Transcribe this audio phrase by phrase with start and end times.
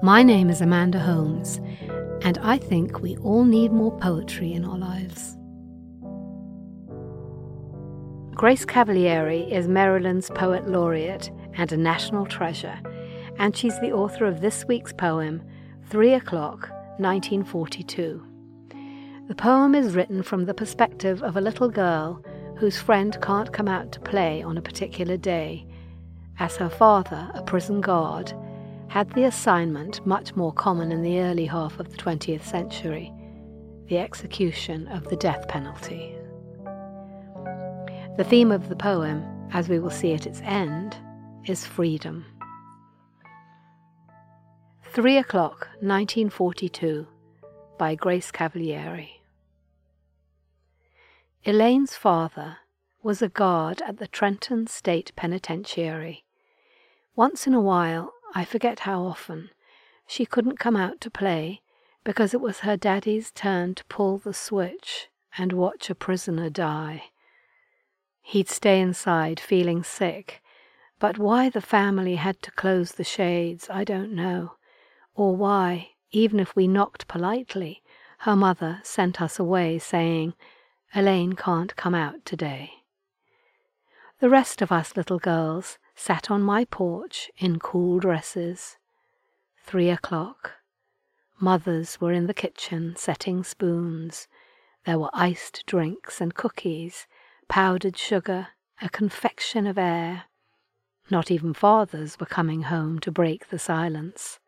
[0.00, 1.60] My name is Amanda Holmes,
[2.22, 5.36] and I think we all need more poetry in our lives.
[8.36, 12.78] Grace Cavalieri is Maryland's poet laureate and a national treasure,
[13.38, 15.42] and she's the author of this week's poem,
[15.88, 18.24] Three O'Clock, 1942.
[19.26, 22.24] The poem is written from the perspective of a little girl
[22.56, 25.66] whose friend can't come out to play on a particular day,
[26.38, 28.32] as her father, a prison guard,
[28.88, 33.12] had the assignment much more common in the early half of the 20th century
[33.88, 36.14] the execution of the death penalty.
[38.18, 40.96] The theme of the poem, as we will see at its end,
[41.46, 42.26] is freedom.
[44.92, 47.06] 3 o'clock, 1942,
[47.78, 49.22] by Grace Cavalieri.
[51.46, 52.58] Elaine's father
[53.02, 56.24] was a guard at the Trenton State Penitentiary.
[57.16, 59.50] Once in a while, I forget how often,
[60.06, 61.60] she couldn't come out to play
[62.04, 67.06] because it was her daddy's turn to pull the switch and watch a prisoner die.
[68.22, 70.40] He'd stay inside feeling sick,
[71.00, 74.52] but why the family had to close the shades, I don't know,
[75.16, 77.82] or why, even if we knocked politely,
[78.18, 80.34] her mother sent us away saying,
[80.94, 82.70] Elaine can't come out today.
[84.20, 88.76] The rest of us little girls sat on my porch in cool dresses.
[89.64, 90.52] Three o'clock.
[91.40, 94.28] Mothers were in the kitchen setting spoons.
[94.86, 97.08] There were iced drinks and cookies
[97.48, 98.48] powdered sugar,
[98.80, 100.24] a confection of air.
[101.10, 104.38] Not even fathers were coming home to break the silence.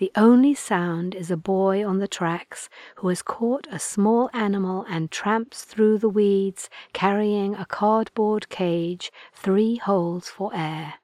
[0.00, 4.86] The only sound is a boy on the tracks who has caught a small animal
[4.88, 10.94] and tramps through the weeds carrying a cardboard cage, three holes for air.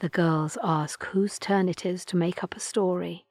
[0.00, 3.24] The girls ask whose turn it is to make up a story.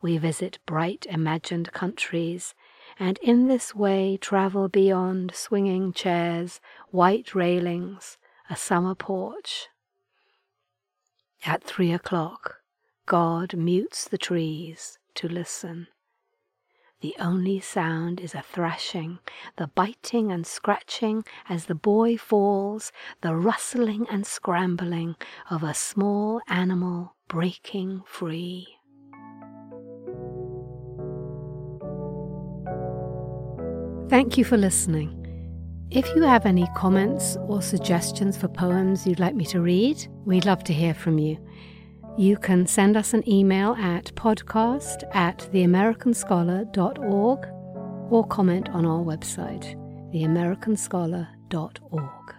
[0.00, 2.54] We visit bright imagined countries
[2.98, 6.62] and in this way travel beyond swinging chairs,
[6.92, 8.16] white railings,
[8.48, 9.68] a summer porch.
[11.44, 12.57] At three o'clock,
[13.08, 15.86] God mutes the trees to listen.
[17.00, 19.18] The only sound is a thrashing,
[19.56, 22.92] the biting and scratching as the boy falls,
[23.22, 25.16] the rustling and scrambling
[25.50, 28.68] of a small animal breaking free.
[34.10, 35.14] Thank you for listening.
[35.90, 40.44] If you have any comments or suggestions for poems you'd like me to read, we'd
[40.44, 41.38] love to hear from you.
[42.18, 47.46] You can send us an email at podcast at theamericanscholar.org
[48.10, 49.76] or comment on our website,
[50.12, 52.34] theamericanscholar.org.